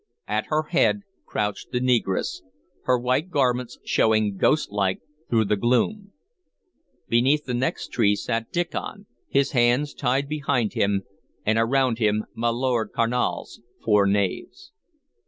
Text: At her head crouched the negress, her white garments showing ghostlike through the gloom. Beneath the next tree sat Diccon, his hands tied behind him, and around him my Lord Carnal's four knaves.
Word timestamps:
At 0.27 0.47
her 0.47 0.63
head 0.63 1.01
crouched 1.27 1.69
the 1.69 1.79
negress, 1.79 2.41
her 2.85 2.97
white 2.97 3.29
garments 3.29 3.77
showing 3.85 4.35
ghostlike 4.35 4.99
through 5.29 5.45
the 5.45 5.55
gloom. 5.55 6.11
Beneath 7.07 7.45
the 7.45 7.53
next 7.53 7.89
tree 7.89 8.15
sat 8.15 8.51
Diccon, 8.51 9.05
his 9.29 9.51
hands 9.51 9.93
tied 9.93 10.27
behind 10.27 10.73
him, 10.73 11.03
and 11.45 11.59
around 11.59 11.99
him 11.99 12.25
my 12.33 12.49
Lord 12.49 12.93
Carnal's 12.93 13.61
four 13.85 14.07
knaves. 14.07 14.71